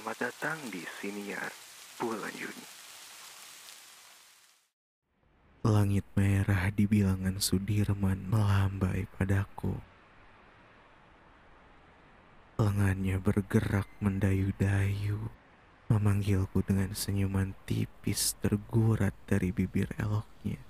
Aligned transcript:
datang 0.00 0.56
di 0.72 0.80
siniar 0.80 1.52
bulan 2.00 2.32
Juni. 2.32 2.66
Langit 5.60 6.08
merah 6.16 6.72
di 6.72 6.88
bilangan 6.88 7.36
Sudirman 7.36 8.24
melambai 8.24 9.04
padaku. 9.12 9.76
Lengannya 12.56 13.20
bergerak 13.20 13.84
mendayu-dayu, 14.00 15.28
memanggilku 15.92 16.64
dengan 16.64 16.96
senyuman 16.96 17.52
tipis 17.68 18.40
tergurat 18.40 19.12
dari 19.28 19.52
bibir 19.52 19.92
eloknya. 20.00 20.64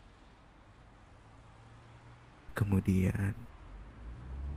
Kemudian, 2.58 3.38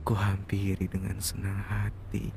ku 0.02 0.18
hampiri 0.18 0.90
dengan 0.90 1.22
senang 1.22 1.62
hati, 1.70 2.34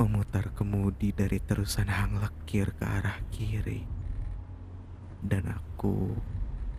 memutar 0.00 0.48
kemudi 0.56 1.12
dari 1.12 1.36
terusan 1.44 1.92
hang 1.92 2.16
lekir 2.24 2.72
ke 2.72 2.88
arah 2.88 3.20
kiri. 3.28 3.84
Dan 5.20 5.52
aku 5.52 6.16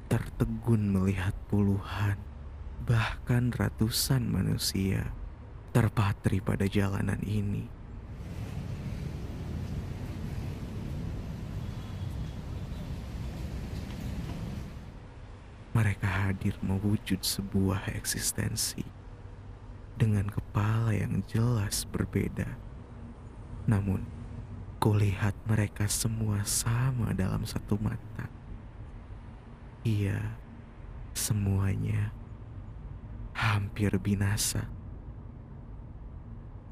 tertegun 0.10 0.90
melihat 0.90 1.38
puluhan, 1.46 2.18
bahkan 2.90 3.54
ratusan 3.54 4.26
manusia 4.26 5.14
terpatri 5.70 6.42
pada 6.42 6.66
jalanan 6.66 7.22
ini. 7.22 7.70
Mereka 15.78 16.10
hadir 16.10 16.58
mewujud 16.66 17.22
sebuah 17.22 17.94
eksistensi 17.94 18.82
dengan 19.94 20.26
kepala 20.26 20.98
yang 20.98 21.22
jelas 21.30 21.86
berbeda. 21.86 22.71
Namun, 23.72 24.04
kulihat 24.84 25.34
mereka 25.48 25.88
semua 25.88 26.44
sama 26.44 27.16
dalam 27.16 27.48
satu 27.48 27.80
mata 27.80 28.28
Iya, 29.82 30.38
semuanya 31.18 32.14
hampir 33.34 33.98
binasa. 33.98 34.70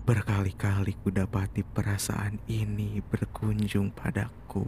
Berkali-kali 0.05 0.93
kudapati 1.01 1.65
perasaan 1.65 2.37
ini 2.45 3.01
berkunjung 3.01 3.89
padaku 3.97 4.61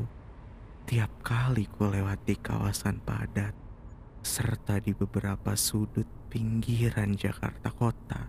tiap 0.89 1.21
kali 1.21 1.69
ku 1.69 1.85
lewati 1.85 2.33
kawasan 2.41 2.97
padat 3.05 3.53
serta 4.25 4.81
di 4.81 4.97
beberapa 4.97 5.53
sudut 5.53 6.09
pinggiran 6.33 7.13
Jakarta 7.13 7.69
kota. 7.69 8.25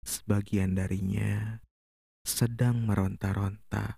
Sebagian 0.00 0.72
darinya 0.72 1.60
sedang 2.28 2.84
meronta-ronta 2.84 3.96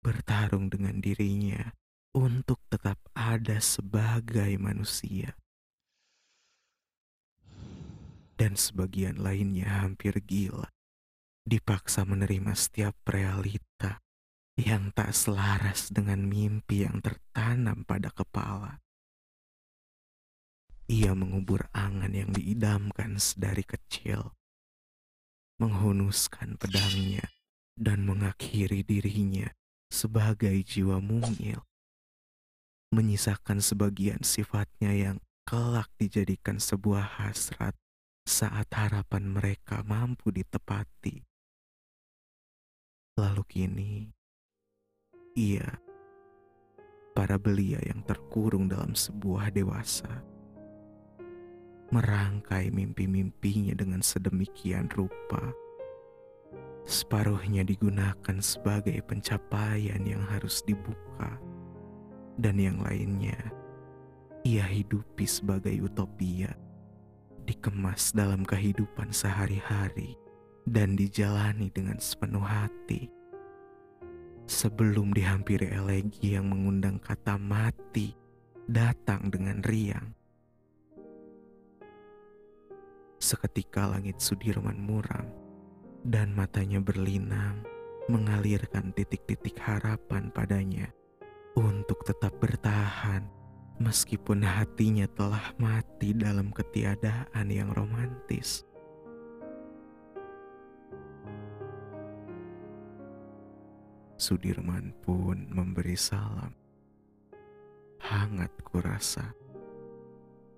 bertarung 0.00 0.72
dengan 0.72 1.04
dirinya 1.04 1.76
untuk 2.16 2.64
tetap 2.72 2.96
ada 3.12 3.60
sebagai 3.60 4.56
manusia. 4.56 5.36
Dan 8.38 8.56
sebagian 8.56 9.20
lainnya 9.20 9.84
hampir 9.84 10.16
gila, 10.24 10.72
dipaksa 11.44 12.08
menerima 12.08 12.56
setiap 12.56 12.96
realita 13.04 14.00
yang 14.58 14.90
tak 14.90 15.12
selaras 15.12 15.92
dengan 15.92 16.24
mimpi 16.26 16.88
yang 16.88 16.98
tertanam 17.04 17.84
pada 17.84 18.08
kepala. 18.10 18.80
Ia 20.88 21.12
mengubur 21.12 21.68
angan 21.76 22.16
yang 22.16 22.32
diidamkan 22.32 23.20
sedari 23.20 23.60
kecil, 23.60 24.32
menghunuskan 25.60 26.56
pedangnya, 26.56 27.28
dan 27.78 28.02
mengakhiri 28.02 28.82
dirinya 28.82 29.54
sebagai 29.88 30.52
jiwa 30.66 30.98
mungil 30.98 31.62
menyisakan 32.88 33.60
sebagian 33.60 34.24
sifatnya 34.24 34.92
yang 34.96 35.16
kelak 35.44 35.88
dijadikan 36.00 36.56
sebuah 36.56 37.20
hasrat 37.20 37.76
saat 38.24 38.68
harapan 38.72 39.28
mereka 39.28 39.80
mampu 39.84 40.32
ditepati. 40.32 41.24
Lalu 43.16 43.42
kini, 43.48 43.92
ia, 45.36 45.68
para 47.16 47.40
belia 47.40 47.80
yang 47.84 48.04
terkurung 48.04 48.68
dalam 48.68 48.92
sebuah 48.92 49.52
dewasa, 49.52 50.22
merangkai 51.92 52.68
mimpi-mimpinya 52.68 53.72
dengan 53.72 54.04
sedemikian 54.04 54.88
rupa. 54.92 55.67
Separuhnya 56.88 57.68
digunakan 57.68 58.40
sebagai 58.40 58.96
pencapaian 59.04 60.00
yang 60.08 60.24
harus 60.24 60.64
dibuka 60.64 61.36
dan 62.40 62.56
yang 62.56 62.80
lainnya 62.80 63.36
ia 64.40 64.64
hidupi 64.64 65.28
sebagai 65.28 65.76
utopia, 65.84 66.48
dikemas 67.44 68.16
dalam 68.16 68.40
kehidupan 68.40 69.12
sehari-hari 69.12 70.16
dan 70.64 70.96
dijalani 70.96 71.68
dengan 71.68 72.00
sepenuh 72.00 72.40
hati. 72.40 73.12
Sebelum 74.48 75.12
dihampiri 75.12 75.68
elegi 75.68 76.40
yang 76.40 76.48
mengundang 76.48 76.96
kata 76.96 77.36
mati 77.36 78.16
datang 78.64 79.28
dengan 79.28 79.60
riang. 79.60 80.08
Seketika 83.20 83.92
langit 83.92 84.24
Sudirman 84.24 84.80
muram 84.80 85.47
dan 86.06 86.34
matanya 86.34 86.78
berlinang 86.78 87.62
mengalirkan 88.08 88.94
titik-titik 88.96 89.58
harapan 89.60 90.32
padanya 90.32 90.88
untuk 91.58 92.06
tetap 92.06 92.32
bertahan 92.40 93.26
meskipun 93.78 94.42
hatinya 94.42 95.06
telah 95.14 95.54
mati 95.58 96.14
dalam 96.14 96.50
ketiadaan 96.50 97.46
yang 97.50 97.70
romantis. 97.70 98.66
Sudirman 104.18 104.90
pun 105.06 105.46
memberi 105.46 105.94
salam. 105.94 106.50
Hangat 108.02 108.50
kurasa. 108.66 109.30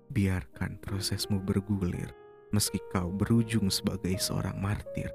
Biarkan 0.09 0.81
prosesmu 0.81 1.37
bergulir 1.37 2.09
meski 2.51 2.81
kau 2.91 3.13
berujung 3.13 3.69
sebagai 3.69 4.17
seorang 4.17 4.57
martir. 4.59 5.13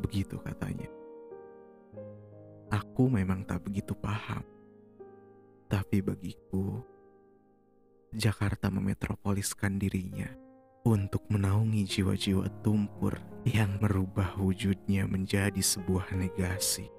Begitu 0.00 0.40
katanya. 0.40 0.88
Aku 2.72 3.12
memang 3.12 3.44
tak 3.44 3.68
begitu 3.68 3.92
paham 3.92 4.40
tapi 5.72 6.04
bagiku, 6.04 6.84
Jakarta 8.12 8.68
memetropoliskan 8.68 9.80
dirinya 9.80 10.28
untuk 10.84 11.24
menaungi 11.32 11.88
jiwa-jiwa 11.88 12.44
tumpur 12.60 13.16
yang 13.48 13.80
merubah 13.80 14.36
wujudnya 14.36 15.08
menjadi 15.08 15.64
sebuah 15.64 16.12
negasi, 16.12 16.92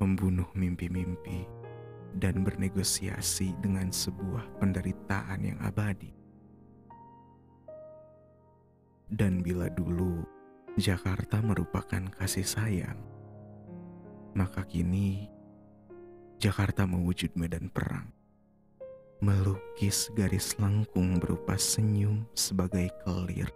membunuh 0.00 0.48
mimpi-mimpi, 0.56 1.44
dan 2.16 2.40
bernegosiasi 2.40 3.60
dengan 3.60 3.92
sebuah 3.92 4.56
penderitaan 4.56 5.52
yang 5.52 5.60
abadi. 5.60 6.16
Dan 9.12 9.44
bila 9.44 9.68
dulu 9.68 10.24
Jakarta 10.80 11.44
merupakan 11.44 12.00
kasih 12.16 12.48
sayang, 12.48 12.96
maka 14.32 14.64
kini 14.64 15.28
Jakarta 16.40 16.88
mewujud 16.88 17.36
medan 17.36 17.68
perang. 17.68 18.08
Melukis 19.20 20.08
garis 20.16 20.56
lengkung 20.56 21.20
berupa 21.20 21.60
senyum 21.60 22.24
sebagai 22.32 22.88
kelir 23.04 23.52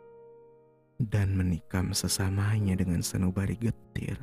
dan 1.01 1.33
menikam 1.33 1.97
sesamanya 1.97 2.77
dengan 2.77 3.01
sanubari 3.01 3.57
getir. 3.57 4.21